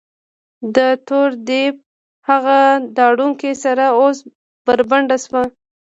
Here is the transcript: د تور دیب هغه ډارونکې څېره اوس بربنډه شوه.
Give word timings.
د 0.75 0.77
تور 1.07 1.29
دیب 1.47 1.75
هغه 2.29 2.57
ډارونکې 2.95 3.51
څېره 3.61 3.87
اوس 3.99 4.17
بربنډه 4.65 5.17
شوه. 5.25 5.43